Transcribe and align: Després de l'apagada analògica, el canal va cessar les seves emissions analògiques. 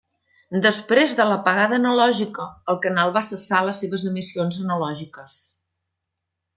Després 0.61 1.13
de 1.19 1.27
l'apagada 1.31 1.77
analògica, 1.81 2.47
el 2.75 2.81
canal 2.87 3.15
va 3.19 3.25
cessar 3.31 3.63
les 3.69 3.85
seves 3.85 4.09
emissions 4.15 4.61
analògiques. 4.67 5.43